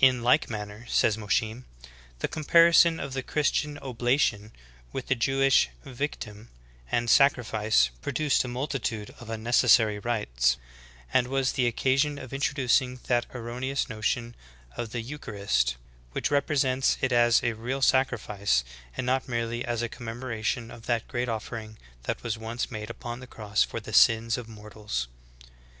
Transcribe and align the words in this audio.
"In 0.00 0.24
like 0.24 0.50
manner," 0.50 0.86
says 0.88 1.16
Mosheim, 1.16 1.66
''the 2.18 2.26
comparison 2.28 2.98
of 2.98 3.12
the 3.12 3.22
Christian 3.22 3.78
oblation 3.78 4.50
with 4.90 5.06
the 5.06 5.14
Jewish 5.14 5.68
victim 5.84 6.48
and 6.90 7.08
sacrifice, 7.08 7.88
pro 8.00 8.10
duced 8.10 8.42
a 8.42 8.48
multitude 8.48 9.14
of 9.20 9.30
unnecessary 9.30 10.00
rites, 10.00 10.56
and 11.14 11.28
was 11.28 11.52
the 11.52 11.68
oc 11.68 11.76
casion 11.76 12.18
of 12.18 12.32
introducing 12.32 12.98
that 13.06 13.26
erroneous 13.32 13.88
notion 13.88 14.34
of 14.76 14.90
the 14.90 15.00
eucharist, 15.00 15.76
w^hich 16.12 16.32
represents 16.32 16.98
it 17.00 17.12
as 17.12 17.40
a 17.44 17.52
real 17.52 17.80
sacrifice, 17.82 18.64
and 18.96 19.06
not 19.06 19.28
merely 19.28 19.64
as 19.64 19.80
a 19.80 19.88
commemoration 19.88 20.72
of 20.72 20.86
that 20.86 21.06
great 21.06 21.28
offering 21.28 21.78
that 22.02 22.24
was 22.24 22.36
once 22.36 22.68
made 22.72 22.90
upon 22.90 23.20
the 23.20 23.28
cross 23.28 23.62
for 23.62 23.78
the 23.78 23.92
sins 23.92 24.36
of 24.36 24.48
mortals. 24.48 25.06